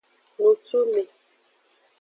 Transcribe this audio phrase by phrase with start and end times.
[0.39, 1.01] Nutume.